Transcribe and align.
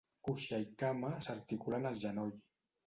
Cuixa 0.27 0.59
i 0.63 0.65
cama 0.83 1.11
s'articulen 1.29 1.89
al 1.93 2.03
genoll. 2.09 2.39